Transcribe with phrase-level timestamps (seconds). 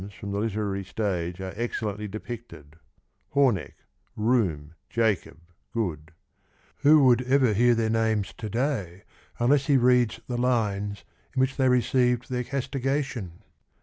[0.03, 2.77] s from the literary stage are excellently depicted:
[3.35, 3.75] Horneck,
[4.17, 5.37] Roome, Jacob,
[5.71, 6.11] Goode—
[6.79, 9.03] who would ever hear their names to day
[9.37, 11.03] unless he reads the lines
[11.35, 13.43] in which they received their castiga tion?